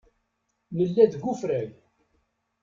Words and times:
Nella 0.77 1.05
deg 1.11 1.23
ufrag. 1.31 1.71